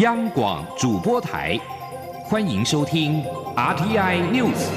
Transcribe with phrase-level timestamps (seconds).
[0.00, 1.58] 央广主播台，
[2.24, 3.22] 欢迎收听
[3.54, 4.70] RTI News。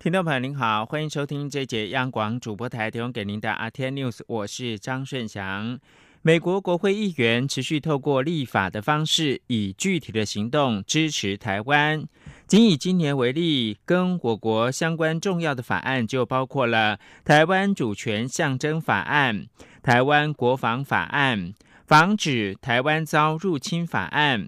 [0.00, 5.78] 听众朋友您好，欢迎收听这节央广主播台提供给您的 RTI News，我是张顺祥。
[6.22, 12.04] 美国国会议员持续透过立法的方式，以具体的行动支持台湾。
[12.50, 19.36] 仅以今年为例，跟我国相关重要的法案就包括了《台湾主权象征法案》、
[19.84, 21.38] 《台湾国防法案》、
[21.86, 24.40] 《防止台湾遭入侵法案》。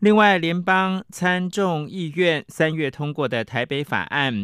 [0.00, 4.34] 另外，联邦参众议院三月通过的《台北法案》，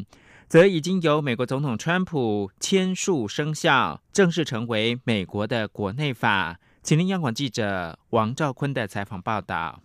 [0.46, 6.56] 则已经由美国总统川普签署生效，正式成为美国的国内法。
[6.84, 9.80] 请听央广记者王兆坤的采访报道。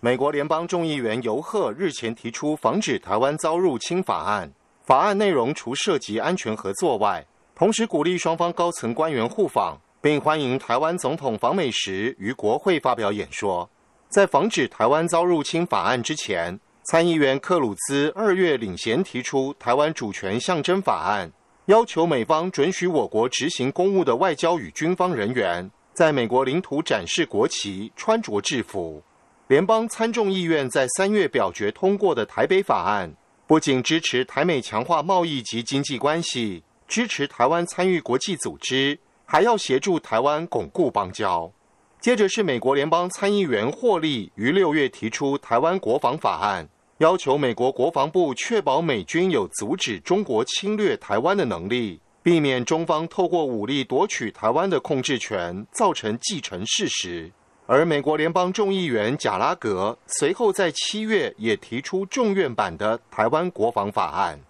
[0.00, 4.48] 美国联邦众议员尤赫日前提出防止台湾遭入侵法案，
[4.84, 7.26] 法案内容除涉及安全合作外，
[7.56, 13.68] 同时鼓励双方高层官员互访，并欢迎台湾总统访美时于国会发表演说。
[14.08, 21.32] 在防止台湾遭入侵法案之前，参议员克鲁兹二月领衔提出台湾主权象征法案，
[21.66, 25.68] 要求美方准许我国执行公务的外交与军方人员。
[25.92, 29.02] 在美国领土展示国旗、穿着制服，
[29.48, 33.10] 联邦参众议院在三月表决通过的《台北法案》，
[33.46, 41.50] 不仅支持台美强化贸易及经济关系，支持台湾参与国际组织，还要协助台湾巩固邦交。
[41.98, 46.66] 接着是美国联邦参议员霍利于六月提出《台湾国防法案》，
[46.98, 51.98] 要求美国国防部确保美军有阻止中国侵略台湾的能力。
[52.22, 57.32] 避免中方透过武力夺取台湾的控制权，造成既成事实。
[57.70, 64.40] 而美国联邦众议员贾拉格随后在七月也提出众院版的台湾国防法案。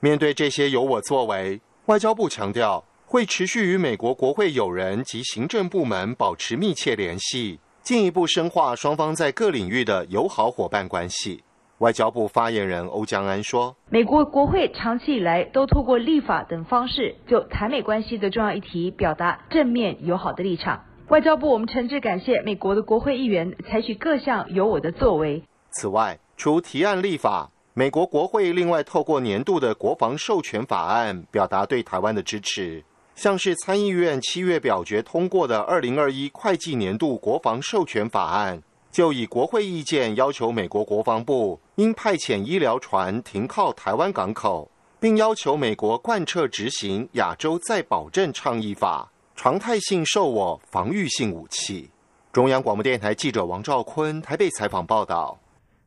[0.00, 11.44] 面对这些有我作为，外交部强调会持续与美国国会友人及行政部门保持密切联系，进一步深化双方在各领域的友好伙伴关系。
[11.78, 20.82] 外交部发言人欧江安说：“美国国会长期以来都透过立法等方式，就台美关系的重要议题表达正面友好的立场。
[21.08, 25.42] 外交部我们诚挚感谢美国的国会议员采取各项有我的作为。
[25.72, 32.82] 此外，除提案立法，美国国会另外透过年度的国防授权法案表达对台湾的支持，
[33.14, 51.90] 像是参议院七月表决通过的二零二一会计年度国防授权法案。”就以国会意见要求美国国防部应派遣医疗船停靠台湾港口，并要求美国贯彻执行亚洲再保证倡议法，常态性受我防御性武器。
[52.32, 55.38] 中央广播电台记者王兆坤台北采访报道。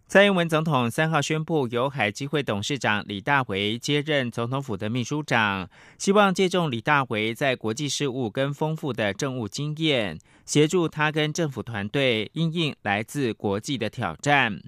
[0.09, 14.61] 蔡英文总统三号宣布，由海基会董事长李大为接任总统府的秘书长，希望借重李大为在国际事务跟丰富的政务经验，协助他跟政府团队应应来自国际的挑战。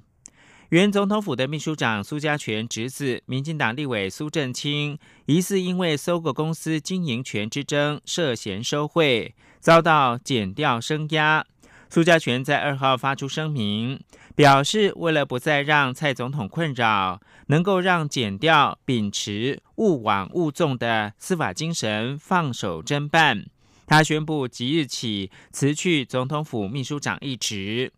[0.70, 11.44] 原总统府的秘书长苏家全侄子，民进党立委苏正清，疑似因为搜狗公司经营权之争涉嫌收贿，遭到减调声押。
[11.90, 14.00] 苏家全在二号发出声明，
[14.36, 23.48] 表示为了不再让蔡总统困扰，能够让检调秉持勿枉勿纵的司法精神，放手侦办。
[23.88, 27.92] 他宣布即日起辞去总统府秘书长一职。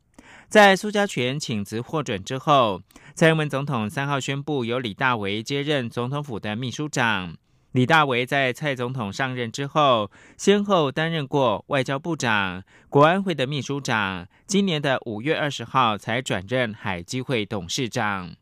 [0.52, 2.82] 在苏家全请辞获准之后，
[3.16, 7.38] 蔡英文总统三号宣布由李大为接任总统府的秘书长。
[7.72, 14.28] 李大为在蔡总统上任之后，先后担任过外交部长、国安会的秘书长。
[14.46, 18.36] 今年的五月二十号才转任海基会董事长。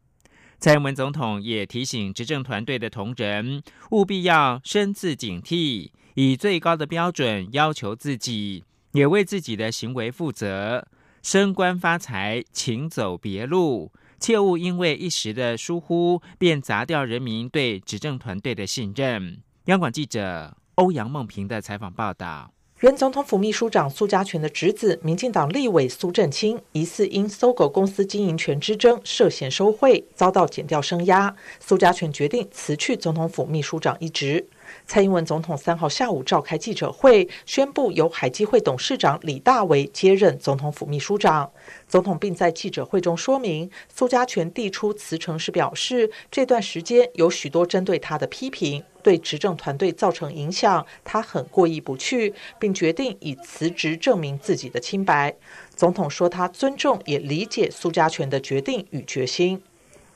[0.57, 10.87] 蔡英文总统也提醒执政团队的同仁，务必要深自警惕，以最高的标准要求自己，也为自己的行为负责。
[11.31, 13.91] 升官发财，请走别路。
[14.19, 19.37] 切勿因为一时的疏忽，便砸掉人民对执政团队的信任。
[19.65, 31.35] 央广记者欧阳梦平的采访报道：原总统府秘书长苏家全的侄子，民进党立委苏振清，疑似因搜狗公司经营权之争涉嫌收贿，遭到减掉声押。
[31.59, 34.47] 苏家全决定辞去总统府秘书长一职。
[34.89, 41.51] 蔡英文总统三号下午召开记者会，宣布由海基会董事长李大为接任总统府秘书长。
[41.87, 55.35] 总统并在记者会中说明，苏家全递出辞呈时表示，这段时间有许多针对他的批评，对执政团队造成影响，他很过意不去，并决定以辞职证明自己的清白。
[55.75, 59.61] 总统说，他尊重也理解苏家全的决定与决心。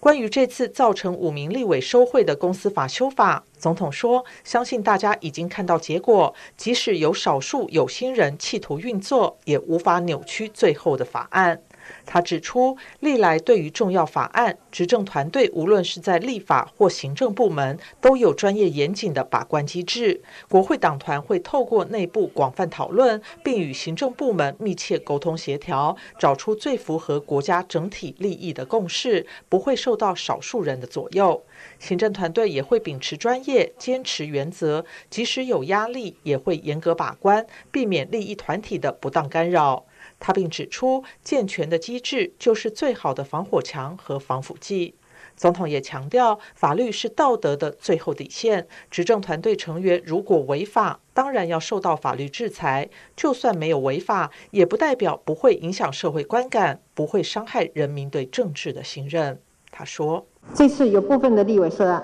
[0.03, 11.61] 关于这次造成五名立委收贿的公司法修法，总统说：“相信大家已经看到结果，即使有少数有心人企图运作，也无法扭曲最后的法案。”
[12.05, 20.21] 他指出，历来对于重要法案，执政团队无论是在立法或行政部门，都有专业严谨的把关机制。
[20.49, 31.43] 国会党团会透过内部广泛讨论，并与行政部门密切沟通协调，找出最符合国家整体利益的共识，不会受到少数人的左右。
[31.79, 39.85] 行政团队也会秉持专业，坚持原则，即使有压力，也会严格把关，避免利益团体的不当干扰。
[40.25, 44.95] 他并指出，健全的机制就是最好的防火墙和防腐剂。
[45.35, 48.65] 总统也强调，法律是道德的最后底线。
[48.89, 52.87] 执政团队成员如果违法，当然要受到法律制裁；
[53.17, 59.41] 就算没有违法，也不代表不会影响社会观感，不会伤害人民对政治的信任。
[59.71, 62.01] 他说：“这次有部分的立委涉案，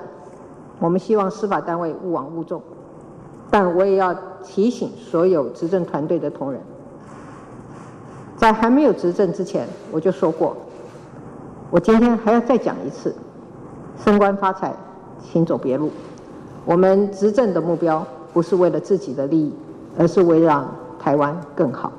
[0.80, 2.62] 我们希望司法单位勿枉勿重，
[3.50, 4.14] 但我也要
[4.44, 6.62] 提醒所有执政团队的同仁。”
[8.40, 10.56] 在还没有执政之前，我就说过，
[11.70, 13.14] 我今天还要再讲一次：
[14.02, 14.74] 升官发财，
[15.22, 15.92] 请走别路。
[16.64, 18.02] 我们执政的目标
[18.32, 19.54] 不是为了自己的利益，
[19.98, 21.92] 而是为让台湾更好。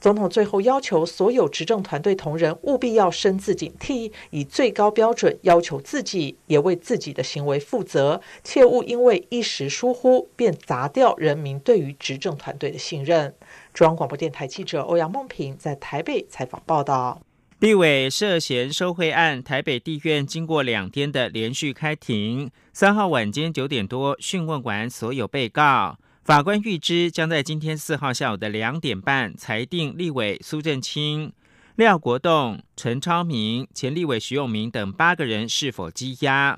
[0.00, 13.34] 总统最后要求所有执政团队同仁务必要深自警惕，以最高标准要求自己，也为自己的行为负责，切勿因为一时疏忽便砸掉人民对于执政团队的信任。
[13.74, 17.20] 中央广播电台记者欧阳梦平在台北采访报道：
[17.58, 25.98] 立委涉嫌收贿案，台北地院经过两天的连续开庭，三号晚间九点多讯问完所有被告，
[26.30, 31.32] 法官预知将在今天四号下午的两点半裁定立委苏正清、
[31.74, 36.56] 廖国栋、陈超明、前立委徐永明等八个人是否羁押。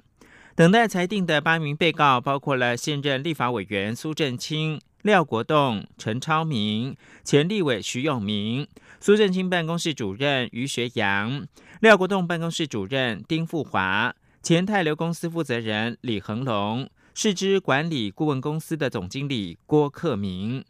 [0.55, 4.79] 等待裁定的八名被告包括了现任立法委员苏正清。
[5.01, 8.69] 廖国栋、陈超明、前立委徐永明、
[9.01, 11.47] 苏振清办公室主任于学阳、
[11.81, 20.65] 廖国栋办公室主任丁富华、前泰流公司负责人李恒龙、市之管理顾问公司的总经理郭克明。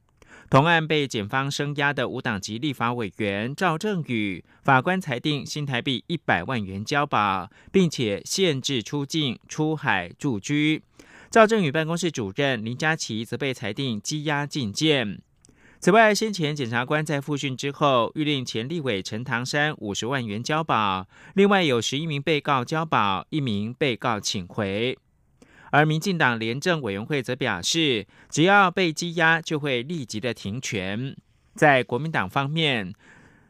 [0.50, 10.83] 同案被检方声押的无党籍立法委员赵正宇，法官裁定新台币一百万元交保，并且限制出境、出海驻居。
[11.31, 15.21] 赵正宇办公室主任林佳琪则被裁定羁押禁见。
[15.81, 24.99] 此外，先前检察官在复讯之后，谕令前立委陈唐山五十万元交保，另外有十一名被告交保，一名被告请回。
[25.73, 31.17] 而民进党廉政委员会则表示，只要被羁押，就会立即的停权。
[31.57, 32.95] 在国民党方面，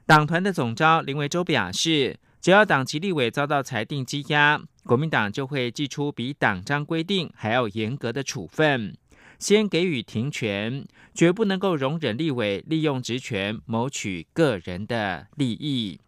[0.07, 2.19] 党团的总召林维洲表示。
[2.43, 8.97] 只要党籍立委遭到裁定羁押，国民党就会寄出比党章规定还要严格的处分，
[9.39, 10.85] 先给予停权，
[11.15, 16.01] 绝不能够容忍立委利用职权谋取个人的利益。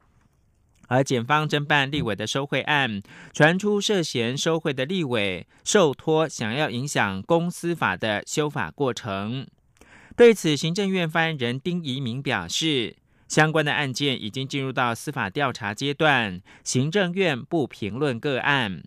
[0.89, 3.03] 而检方侦办立委的收贿案，
[3.33, 9.47] 传出涉嫌收贿的立委受托想要影响公司法的修法过程。
[10.17, 12.97] 对此，行政院发言人丁仪明表示。
[13.27, 18.83] 相关的案件已经进入到司法调查阶段，行政院不评论个案，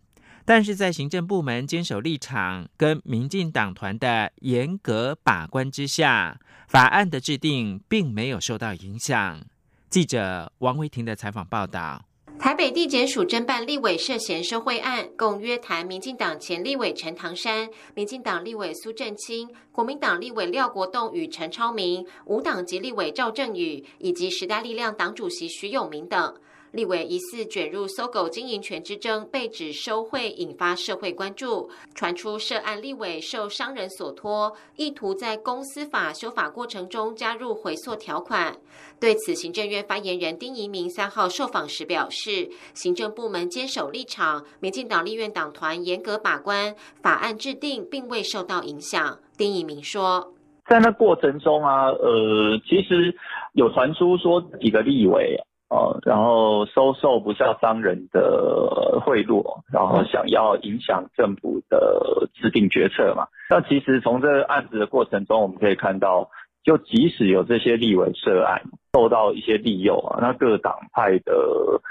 [0.46, 9.42] 但是在行政部门坚守立场跟民进党团的严格把关之下，法案的制定并没有受到影响。
[9.90, 12.04] 记者王维婷的采访报道。
[12.38, 26.36] 台北地检署侦办立委涉嫌收贿案，共约谈民进党前立委陈唐山、民进党立委苏振清、国民党立委廖国栋与陈超明、无党籍立委赵正宇以及时代力量党主席徐永明等。
[26.72, 31.72] 立委疑似卷入搜狗经营权之争，被指收贿，引发社会关注。
[31.96, 38.56] 传出涉案立委受商人所托，意图在公司法修法过程中加入回溯条款。
[39.00, 49.20] 对此，行政院发言人丁仪明三号受访时表示，行政部门坚守立场，民进党立院党团严格把关，法案制定并未受到影响。
[49.38, 50.34] 丁仪明说，
[50.66, 53.16] 在那过程中啊，呃，其实
[53.54, 55.38] 有传出说几个立委。
[55.70, 63.28] 哦，然后收受不孝商人的贿赂，然后想要影响政府的制定决策嘛？
[63.50, 66.30] 那其实从这个案子的过程中，我们可以看到，
[66.68, 71.82] 就即使有这些立委涉案，受到一些利诱啊，那各党派的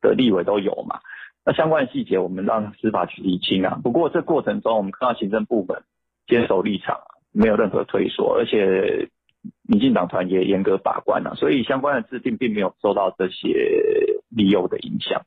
[0.00, 1.00] 的立委都有嘛？
[1.44, 3.78] 那相关的细节，我们让司法去厘清啊。
[3.84, 5.82] 不过这过程中，我们看到行政部门
[6.26, 6.98] 坚守立场，
[7.30, 9.10] 没有任何退缩，而且。
[9.66, 15.22] 民进党团也严格把关了，所以相关的制定并没有受到这些利诱的影响。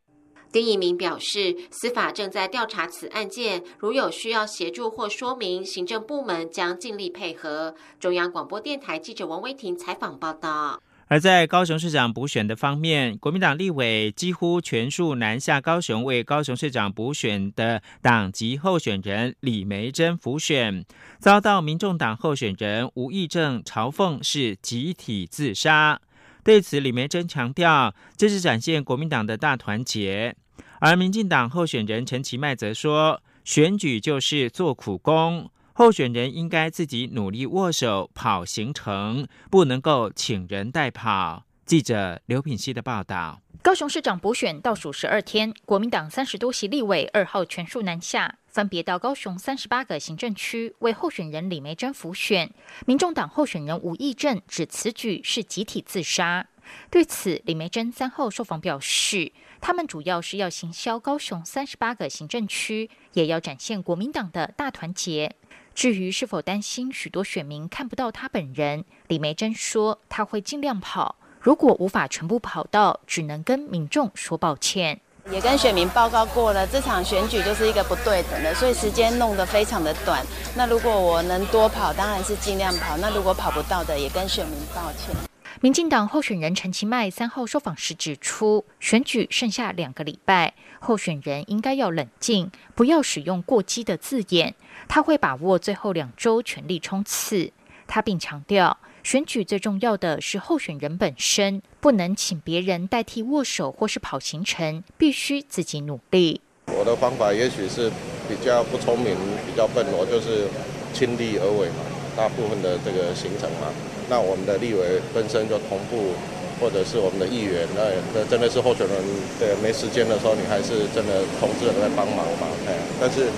[0.52, 7.76] 丁一鸣表示，司法正在调查此案件，如有需要协助或说明，行政部门将尽力配合。
[8.00, 10.82] 中央广播电台记者王威婷采访报道。
[11.08, 20.84] 而在高雄市长补选的方面，国民党立委几乎全数南下高雄为高雄市长补选的党籍候选人李梅珍辅选，
[21.20, 26.02] 遭到民众党候选人吴益政嘲讽是集体自杀。
[26.46, 30.36] 对此，李梅珍强调，这是展现国民党的大团结。
[30.80, 35.50] 而民进党候选人陈其迈则说，选举就是做苦工。
[35.74, 41.44] 候选人应该自己努力握手跑行程，不能够请人代跑。
[41.66, 52.50] 记者刘品希的报道：高雄市长补选倒数十二天，国民党三十多席立委二号全数南下，分别到高雄三十八个行政区为候选人李梅珍辅选。
[52.86, 56.48] 民众党候选人吴益政指此举是集体自杀。
[56.90, 65.36] 对此，李梅珍三号受访表示，他们主要是要行销高雄三十八个行政区，也要展现国民党的大团结。
[65.74, 75.02] 至于是否担心许多选民看不到他本人，李梅珍说他会尽量跑，如果无法全部跑到，只能跟民众说抱歉。
[75.32, 80.24] 也跟选民报告过了，这场选举就是一个不对等的，所以时间弄得非常的短。
[80.56, 85.16] 那如果我能多跑，当然是尽量跑；那如果跑不到的，也跟选民抱歉。
[85.62, 94.54] 民进党候选人陈其迈三号受访时指出，选举剩下两个礼拜，候选人应该要冷静，不要使用过激的字眼。
[94.88, 97.52] 他会把握最后两周全力冲刺。
[97.88, 106.42] 他并强调，选举最重要的是候选人本身，不能请别人代替握手或是跑行程，必须自己努力。
[106.74, 107.88] 我的方法也许是
[108.28, 109.14] 比较不聪明、
[109.46, 110.50] 比较笨，我就是
[110.92, 111.86] 亲力而为嘛。
[112.18, 113.70] 大部分的这个行程嘛，
[114.10, 116.18] 那我们的立委本身就同步，
[116.60, 118.98] 或者是我们的议员，那那真的是候选人
[119.38, 122.48] 对没时间的时候，你还是真的同志人在帮忙嘛。
[122.66, 123.30] 哎，但是。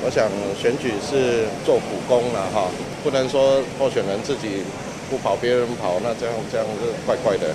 [0.00, 2.70] 我想选举是做苦工了哈，
[3.02, 4.62] 不能说候选人自己
[5.08, 7.54] 不跑，别人跑，那这样这样是怪怪的。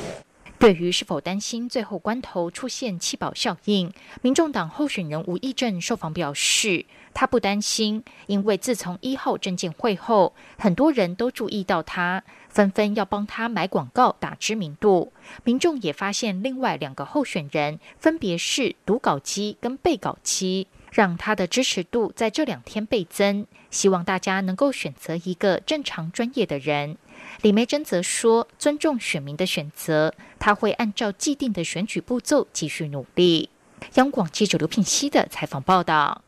[0.57, 3.91] 对于是否担心最后关头出现弃保效应，
[4.21, 15.11] 民众党候选人吴益政受访表示，他不担心，因为自从一号证件会后，很多人都注意到他，纷纷要帮他买广告打知名度。
[15.43, 20.67] 民众也发现另外两个候选人，分别是读稿机跟背稿机。
[20.93, 26.97] 让他的支持度在这两天倍增，希望大家能够选择一个正常专业的人。
[27.41, 33.49] 李梅珍则说：“尊重选民的选择，他会按照既定的选举步骤继续努力。”
[33.95, 36.23] 央广记者刘聘熙的采访报道。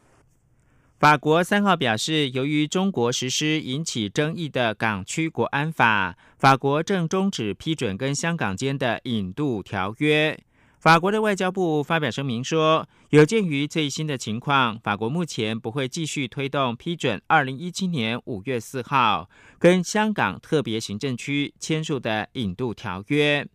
[0.98, 10.40] 法国三号表示，由于中国实施引起争议的港区国安法，法国正终止批准跟香港间的引渡条约。
[10.86, 19.28] 法国的外交部发表声明说，有鉴于最新的情况，法国目前不会继续推动批准二零一七年五月四号
[19.58, 23.48] 跟香港特别行政区签署的引渡条约。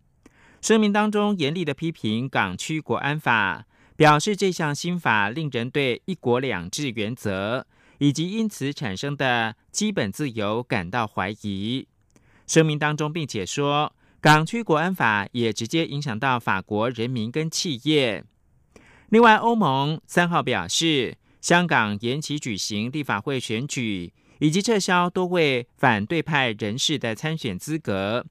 [0.61, 7.65] 声明当中严厉的批评港区国安法，表示这项新法令人对一国两制原则
[7.99, 11.87] 以及因此产生的基本自由感到怀疑。
[12.49, 13.93] 声明当中并且说。
[14.23, 18.23] 港区国安法也直接影响到法国人民跟企业。
[19.09, 28.27] 另外，欧盟三号表示，香港延期举行立法会选举，以及撤销多位反对派人士的参选资格，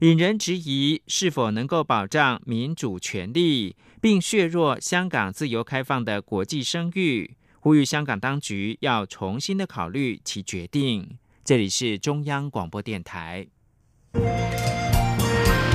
[0.00, 7.36] 引人质疑是否能够保障民主权利，并削弱香港自由开放的国际声誉。
[7.60, 11.18] 呼吁香港当局要重新的考虑其决定。
[11.44, 13.46] 这里是中央广播电台。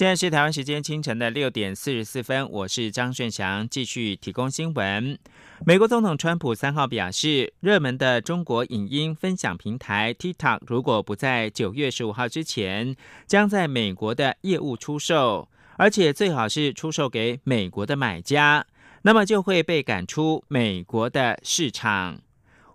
[0.00, 5.18] 现在是台湾时间清晨的六点四十四分，我是张顺祥，继续提供新闻。
[5.66, 18.64] 美国总统川普三号表示，热门的中国影音分享平台 TikTok 如果不在九月十五号之前将在美国的业务出售，而且最好是出售给美国的买家，
[19.02, 22.18] 那么就会被赶出美国的市场。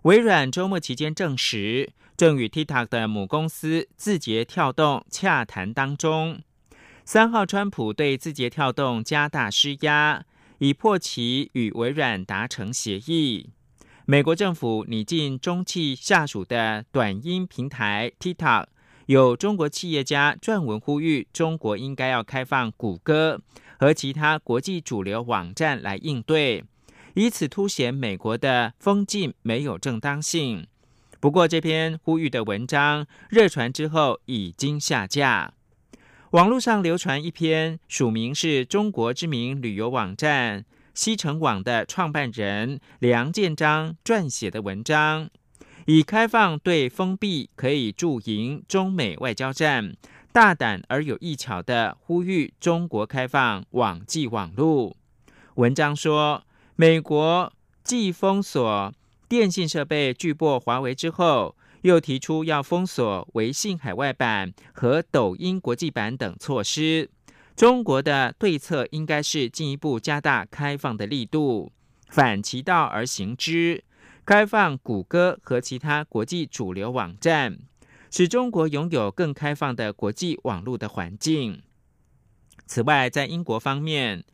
[0.02, 6.40] 微软周末期间证实，正与 TikTok 的母公司字节跳动洽谈当中。
[7.08, 10.24] 三号，川普对字节跳动加大施压，
[10.58, 13.50] 以迫其与微软达成协议。
[14.06, 18.66] 美国政府拟进中汽下属的短音平台 TikTok，
[19.06, 23.40] 有中国企业家撰文呼吁，中国应该要开放谷歌
[23.78, 26.64] 和其他国际主流网站来应对，
[27.14, 30.66] 以此凸显美国的封禁没有正当性。
[31.20, 35.52] 不过，这篇呼吁的文章热传之后已经下架。
[36.36, 45.30] 网络上流传一篇署名是中国知名旅游网站西城网的创办人梁建章撰写的文章。
[45.86, 49.96] 以开放对封闭可以驻营中美外交战，
[50.30, 54.94] 大胆而有艺巧的呼吁中国开放网际网络。
[55.54, 56.42] 文章说，
[56.74, 57.50] 美国
[57.82, 58.92] 继封锁
[59.26, 67.08] 电信设备巨擘华为之后，又提出要封锁微信海外版和抖音国际版等措施。
[67.54, 71.72] 中国的对策应该是进一步加大开放的力度，
[72.08, 73.84] 反其道而行之。
[74.24, 77.58] 开放谷歌和其他国际主流网站，
[78.10, 81.62] 使中国拥有更开放的国际网络的环境。
[82.66, 84.24] 此外，在英国方面，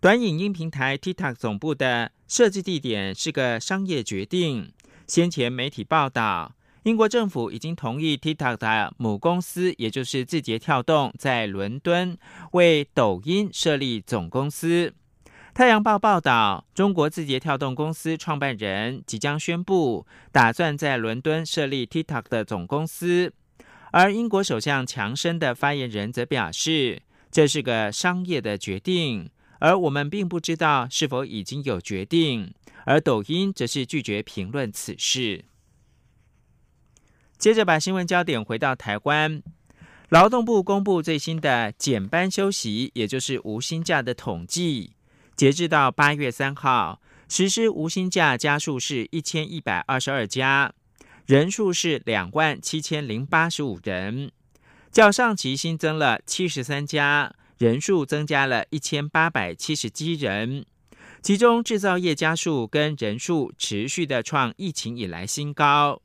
[0.00, 4.72] 短影音平台 TikTok 总部的设置地点是个商业决定。
[5.08, 12.14] 先前媒体报道，英国政府已经同意 TikTok 的母公司，也就是字节跳动，在伦敦
[12.52, 14.92] 为抖音设立总公司。
[15.54, 23.32] 太阳报报道，中国字节跳动公司创办人即将宣布，打算在伦敦设立 TikTok 的总公司。
[23.90, 27.00] 而英国首相强生的发言人则表示，
[27.30, 32.52] 这是个商业的决定，而我们并不知道是否已经有决定。
[32.84, 35.46] 而抖音则是拒绝评论此事。
[37.38, 39.42] 接着，把新闻焦点回到台湾，
[40.08, 44.92] 劳动部公布最新的减班休息，也就是无薪假的统计。
[45.36, 50.72] 截至到八月三号，实施无薪假家数是一千一百二十二家，
[51.26, 54.30] 人数是两万七千零八十五人，
[54.90, 60.64] 较上期新增了七十三家，人数增加了一千八百七十七人。
[61.20, 66.00] 其中制造业家数跟人数持续的创疫情以来新高。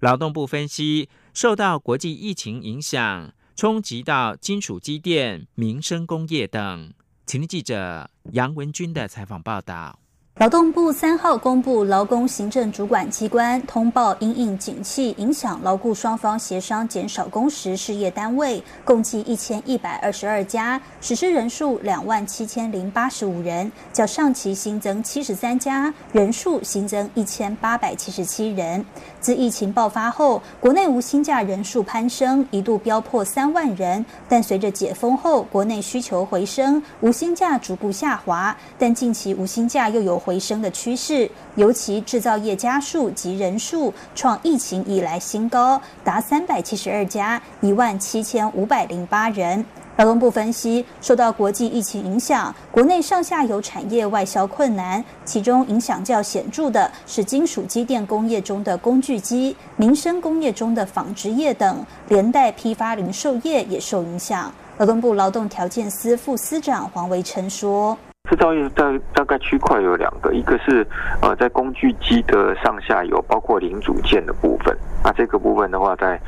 [0.00, 6.94] 劳动部分析，受到国际疫情影响，冲击到金属机电、民生工业等。
[7.26, 9.98] 请听记者杨文军的采访报道。
[10.36, 28.82] 劳动部三号公布劳工行政主管机关通报，因应景气影响，劳雇双方协商减少工时事业单位共计一千一百二十二家，实施人数两万七千零八十五人，较上期新增七十三家，人数新增一千八百七十七人。
[29.20, 40.20] 自疫情爆发后，国内无薪假人数攀升，一度飙破三万人，但随着解封后，国内需求回升，无薪假逐步下滑，但近期无薪假又有。
[40.20, 49.64] 回升的趋势，尤其制造业家数及人数创疫情以来新高，达三百七十二家，一万七千五百零八人。
[50.00, 64.50] 劳动部分析，受到国际疫情影响，国内上下游产业外销困难，其中影响较显著的是金属机电工业中的工具机、民生工业中的纺织业等，连带批发零售业也受影响。
[64.78, 67.94] 劳动部劳动条件司副司长黄维琛说。
[68.30, 70.86] 制造业大大概区块有两个，一个是
[71.20, 74.74] 呃在工具机的上下游，包括零组件的部分。
[75.04, 76.18] 那这个部分的话，在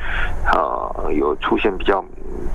[0.53, 2.05] 呃有出现比较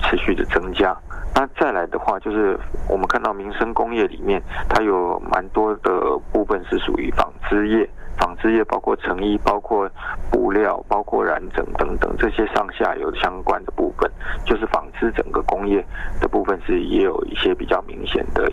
[0.02, 0.94] 持续的增加。
[1.34, 7.88] 那再来的话，就是我们看到民生工业里面，它有蛮多的部分是属于纺织业。
[8.18, 9.88] 纺织业包括成衣、包括
[10.28, 14.10] 布料、包括染整等等这些上下游相关的部分，
[14.44, 15.84] 就是纺织整个工业
[16.20, 18.50] 的部分是也有一些比较明显的。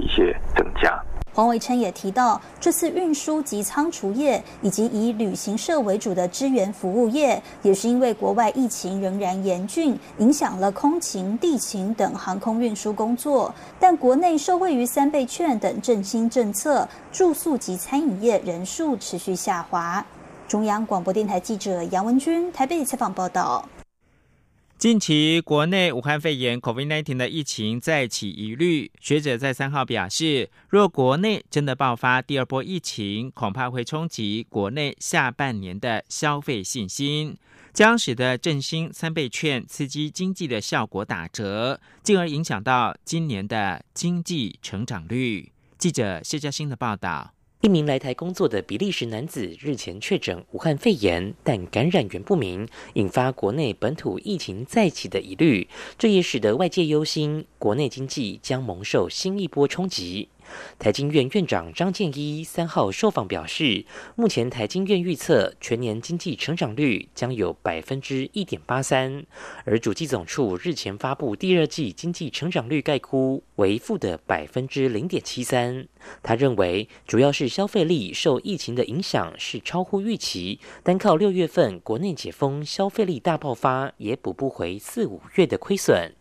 [1.36, 13.54] 黄伟琛也提到，这次运输及仓储业以及以旅行社为主的支援服务业，也是因为国外疫情仍然严峻，影响了空勤、地勤等航空运输工作。
[13.78, 20.06] 但国内受惠于三倍券等振兴政策，住宿及餐饮业人数持续下滑。
[20.48, 23.66] 中央广播电台记者杨文君台北采访报道。
[24.78, 37.38] 近期国内武汉肺炎 （COVID-19） 的疫情再起疑虑，学者在三号表示，若国内真的爆发第二波疫情，恐怕会冲击国内下半年的消费信心，
[37.74, 45.54] 将使得振兴三倍券刺激经济的效果打折，进而影响到今年的经济成长率。
[45.78, 47.32] 记者谢嘉欣的报道。
[47.62, 55.68] 一名来台工作的比利时男子日前确诊武汉肺炎，但感染源不明，引发国内本土疫情再起的疑虑。
[55.98, 60.30] 这也使得外界忧心，国内经济将蒙受新一波冲击。
[60.78, 69.26] 台经院院长张建一三号受访表示，目前台经院预测全年经济成长率将有百分之一点八三，
[69.66, 75.88] 而主计总处日前发布第二季经济成长率概估为负的百分之零点七三。
[76.22, 86.14] 他认为，主要是消费力受疫情的影响是超乎预期，单靠六月份国内解封，消费力大爆发也补不回四五月的亏损。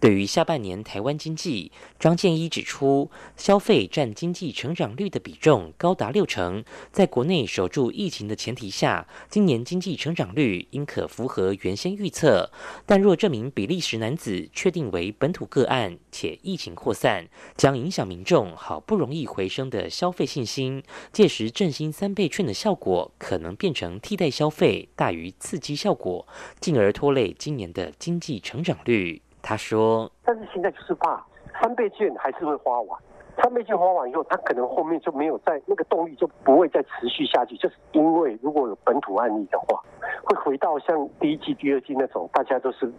[0.00, 12.50] 对于下半年台湾经济，张建一指出，消费占经济成长率的比重高达六成，在国内守住疫情的前提下，今年经济成长率应可符合原先预测。
[12.84, 26.26] 但若这名比利时男子确定为本土个案，且疫情扩散，将影响民众好不容易回升的消费信心，届时振兴三倍券的效果可能变成替代消费大于刺激效果，
[26.60, 29.22] 进而拖累今年的经济成长率。
[29.46, 31.22] 他说：“但是现在就是怕
[31.60, 32.98] 三倍券还是会花完，
[33.36, 39.82] 三倍券花完以后，他可能后面就没有在那个动力就不会再持续下去，就是因为如果有本土案例的话，
[40.24, 42.90] 会回到像第一季、第二季那种，大家都是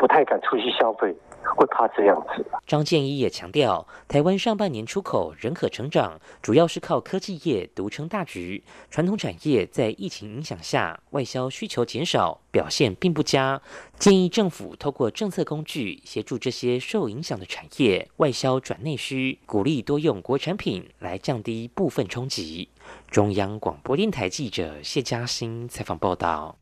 [0.00, 1.14] 不太敢出去消费。”
[1.56, 2.46] 会怕这样子。
[2.66, 8.62] 张建一也强调，台湾上半年出口仍可成长，主要是靠科技业独撑大局。
[8.90, 13.60] 传统产业在疫情影响下，外销需求减少，表现并不佳。
[13.98, 22.68] 建议政府透过政策工具，协助这些受影响的产业外销转内需，鼓励多用国产品来降低部分冲击。
[23.10, 26.56] 中央广播电台记者谢嘉欣采访报道。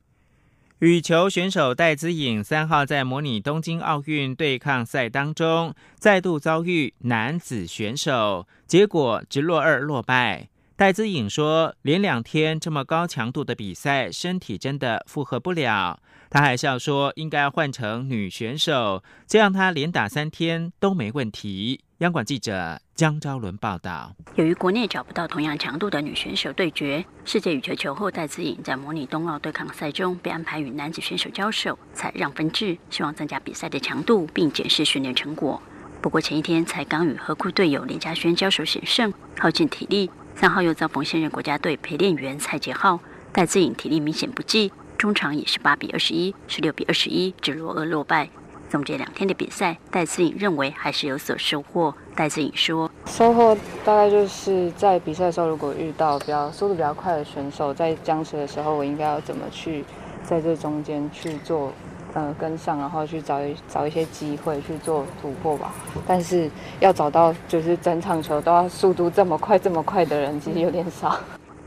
[0.80, 10.48] 羽球选手戴资颖三号在模拟东京奥运对抗赛当中，再度遭遇男子选手，结果直落二落败。
[10.76, 15.98] 戴资颖说：“连两天这么高强度的比赛，身体真的负荷不了。”
[16.30, 35.60] 他还笑说：“应该换成女选手，这样他连打三天都没问题。”央广记者江昭伦报道：由于国内找不到同样强度的女选手对决，世界羽球球后戴资颖在模拟冬奥对抗赛中被安排与男子选手交手，采让分制，希望增加比赛的强度并检视训练成果。
[36.00, 43.00] 不过前一天才刚与和库队友林嘉轩交手险胜，耗尽体力，三号又遭逢现任国家队陪练员蔡杰浩，
[43.32, 48.30] 戴资颖体力明显不济，中场也是八比二十一、十六比二十一，只落二落败。
[48.68, 51.94] 总结两天的比赛，戴思颖认为还是有所收获。
[52.14, 59.84] 戴思颖说：“收获大概就是在比赛的时候，如果遇到比较速度比较快的选手，在僵持的时候，我应该要怎么去
[60.22, 61.72] 在这中间去做
[62.12, 65.72] 呃跟上，然后去找一找一些机会去做突破吧。
[66.06, 66.50] 但是
[66.80, 71.18] 要找到就是整场球都要速度这么快这么快的人，其实有点少。”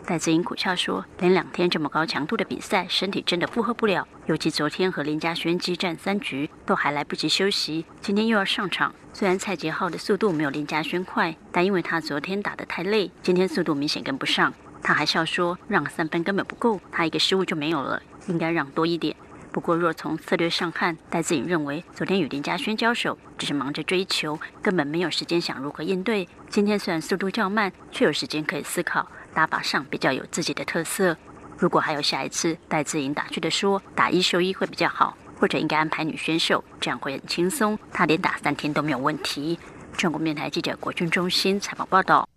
[0.05, 4.07] 戴资颖苦笑说：“连两天这么高强度的比赛，身体真的负荷不了。
[4.25, 8.93] 尤其昨天和林嘉轩激战三局，都还来不及休息，今天又要上场。
[9.13, 14.53] 虽然蔡杰浩的速度没有林嘉轩快，但因为他昨天打得太累，今天速度明显跟不上。
[14.81, 19.15] 他还笑说，让三分根本不够，他一个失误就没有了，应该让多一点。
[19.51, 26.27] 不过若从策略上看，戴资颖认为昨天与林嘉轩交手，只是忙着追求，根本没有时间想如何应对。
[26.49, 31.15] 今天虽然速度较慢，却有时间可以思考。”打法上比较有自己的特色。
[31.57, 37.77] 如果还有下一次，戴志颖打趣的说：“打一休一会比较好，或者应该安排女选手，这样会很轻松。
[37.91, 39.59] 他连打三天都没有问题。”
[39.97, 42.27] 中国面台记者国军中心采访报道。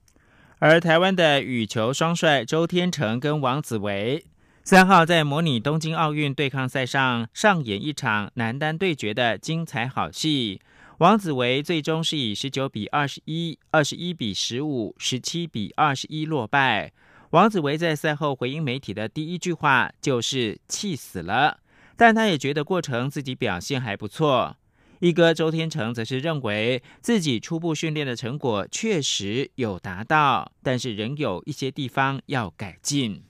[0.58, 4.24] 而台湾的羽球双帅周天成跟王子维
[4.62, 10.60] 三号在模拟东京奥运对抗赛上上演一场男单对决的精彩好戏。
[11.04, 16.94] 王子维最终是以十九比二十一、二十一比十五、十七比二十一落败。
[17.32, 21.60] 王子维在赛后回应媒体的第一句话就是“气死了”，
[21.94, 24.56] 但他也觉得过程自己表现还不错。
[25.00, 33.22] 一哥周天成则是认为自己初步训练的成果确实有达到，但是仍有一些地方要改进。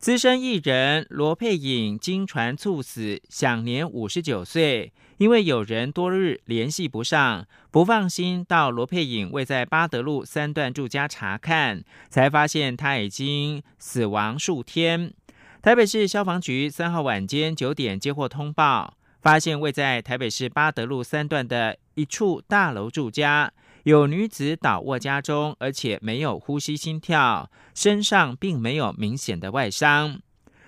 [0.00, 4.94] 资深艺人罗佩颖经传猝死，享年五十九岁。
[5.18, 15.12] 因为有人多日联系不上，不放心到罗佩颖位在巴德路三段住家查看，才发现他已经死亡数天。
[15.60, 23.52] 台北市消防局三号晚间九点接获通报，发现位在台北市巴德路三段的一处大楼住家。
[23.84, 30.20] 有女子倒卧家中，而且没有呼吸、心跳，身上并没有明显的外伤。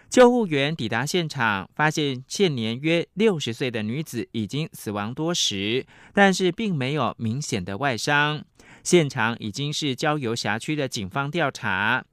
[0.08, 8.44] 救护员抵达现场，发现现年约六十岁的女子已经死亡多时，但是并没有明显的外伤。
[8.82, 12.04] 现场已经是交由辖区的警方调查。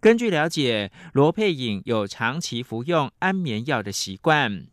[0.00, 4.66] 根据了解，罗佩颖有长期服用安眠药的习惯。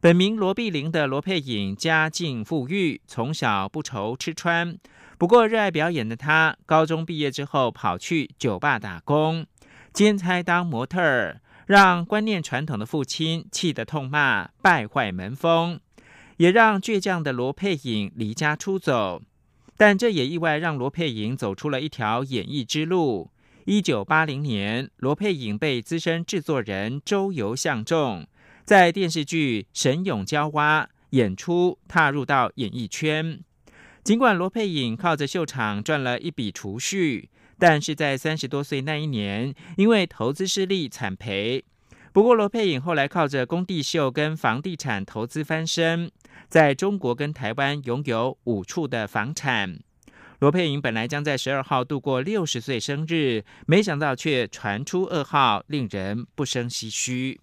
[0.00, 4.78] 本名罗碧玲的罗佩颖家境富裕，从小不愁吃穿。
[5.20, 9.44] 不过，热爱表演的他，高中毕业之后跑去酒吧打工，
[9.92, 15.78] 兼差当模特儿，让观念传统的父亲气得痛骂，败坏门风，
[16.38, 19.20] 也让倔强的罗佩颖离家出走。
[19.76, 23.30] 但这也意外让罗佩颖走出了一条演艺之路。
[23.66, 28.26] 一九八零年，罗佩颖被资深制作人周游相中。
[28.64, 33.40] 在电视剧《神勇娇娃》演出，踏入到演艺圈。
[34.02, 41.64] 尽管罗佩颖靠着秀场赚了一笔储蓄，但是在三十多岁那一年，因为投资失利惨赔。
[42.12, 46.10] 不过罗佩颖后来靠着工地秀跟房地产投资翻身，
[46.48, 49.78] 在中国跟台湾拥有五处的房产。
[50.40, 57.38] 罗佩颖本来将在十二号度过六十岁生日，没想到却传出噩耗，令人不胜唏嘘。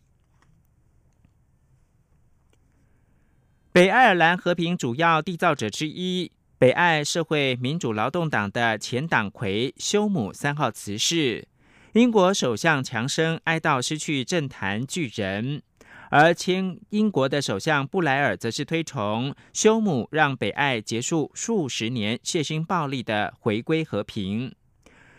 [3.72, 11.48] 北爱尔兰和平主要缔造者之一、北爱社会民主劳动党的前党魁休姆三号辞世，
[11.94, 15.62] 英国首相强生哀悼失去政坛巨人，
[16.10, 24.52] 而前英国的首相布莱尔则是推崇休姆让北爱结束数十年血腥暴力的回归和平。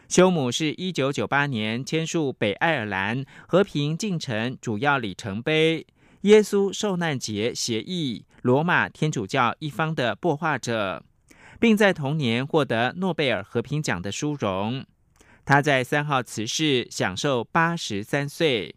[0.09, 5.87] 休姆是一九九八年签署北爱尔兰和平进程主要里程碑。
[6.23, 11.05] 耶稣受难节协议，罗马天主教一方的擘画者，
[11.59, 14.85] 并在同年获得诺贝尔和平奖的殊荣。
[15.45, 18.75] 他在三号辞世，享受八十三岁。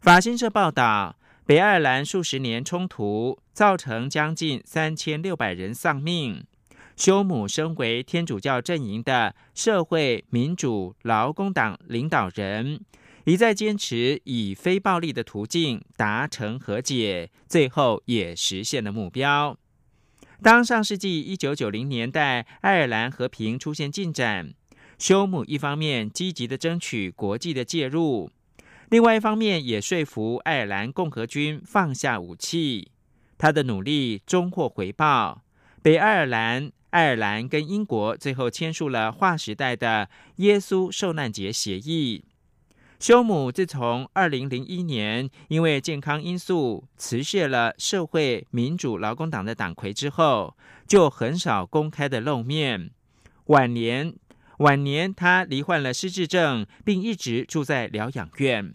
[0.00, 6.44] 法新社报道，北爱尔兰数十年冲突造成将近三千六百人丧命。
[6.96, 12.80] 休姆身为天主教阵营的社会民主劳工党领导人。
[13.24, 19.56] 一再坚持以非暴力的途径达成和解，最后也实现了目标。
[20.40, 24.54] 当上世纪一九九零年代爱尔兰和平出现进展，
[24.96, 28.30] 休姆一方面积极的争取国际的介入，
[28.88, 32.92] 另外一方面也说服爱尔兰共和军放下武器。
[33.36, 35.42] 他的努力终获回报，
[35.82, 42.24] 北爱尔兰、爱尔兰跟英国最后签署了划时代的耶稣受难节协议。
[42.98, 50.56] 修姆自从二零零一年因为健康因素辞卸了社会民主劳工党的党魁之后，
[50.86, 52.90] 就很少公开的露面。
[53.46, 54.14] 晚年
[54.58, 58.74] 晚年，他罹患了失智症，并一直住在疗养院。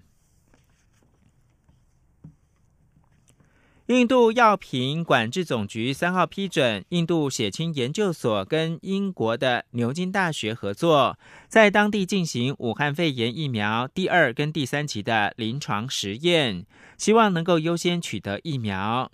[3.88, 11.20] 印度药品管制总局三号批准印度血清研究所跟英国的牛津大学合作，
[11.50, 16.66] 在当地进行武汉肺炎疫苗第二跟第三期的临床实验，
[16.98, 19.12] 希望能够优先取得疫苗。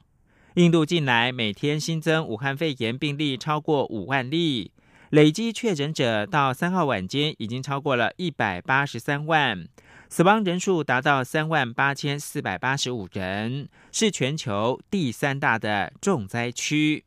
[0.54, 4.72] 印度近来每天新增武汉肺炎病例超过五万例，
[5.10, 9.68] 累计确诊者到三号晚间已经超过了一百八十三万。
[10.12, 17.06] 死亡人数达到三万八千四百八十五人，是全球第三大的重灾区。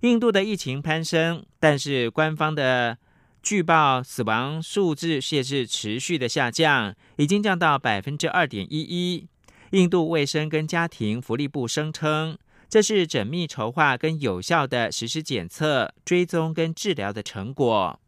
[0.00, 2.98] 印度的疫情攀升，但是官方的
[3.44, 9.28] 据报死亡数字却是持续的下降，已经降到百分之二点一一。
[9.70, 12.36] 印度卫生跟家庭福利部声称，
[12.68, 18.00] 这是缜密筹划跟有效的实施检测、追踪跟治疗的成果。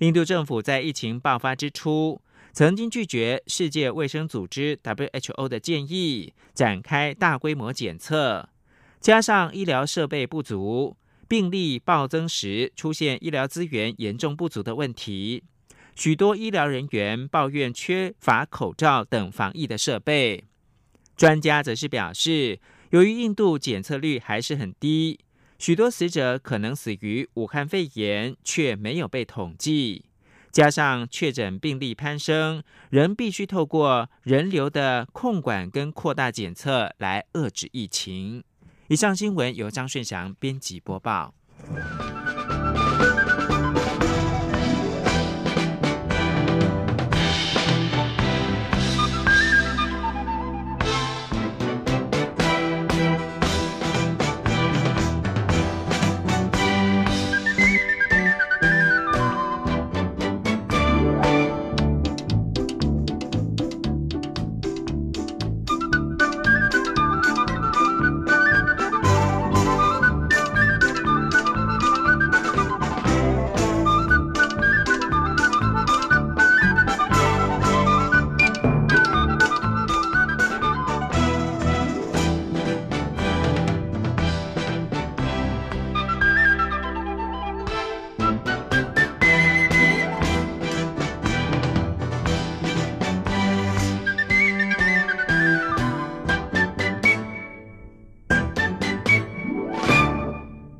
[0.00, 2.20] 印度政府在疫情爆发之初。
[2.56, 8.48] 曾经拒绝世界卫生组织 （WHO） 的建议，展开大规模检测，
[8.98, 10.96] 加上医疗设备不足、
[11.28, 15.42] 病例暴增时出现医疗资源严重不足的问题，
[15.94, 20.44] 许多医疗人员抱怨缺乏口罩等防疫的设备。
[21.14, 25.20] 专家则是表示，由于印度检测率还是很低，
[25.58, 30.06] 许多死者可能死于武汉肺炎，却没有被统计。
[30.56, 38.42] 加上确诊病例攀升，仍必须透过人流的控管跟扩大检测来遏制疫情。
[38.88, 41.34] 以上新闻由张顺祥编辑播报。